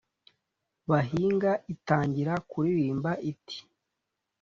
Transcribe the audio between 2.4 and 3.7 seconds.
kuririmba, iti: